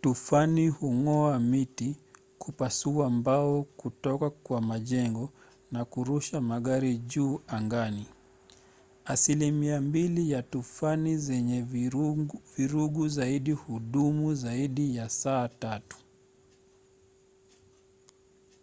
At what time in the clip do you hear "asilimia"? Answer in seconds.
9.04-9.80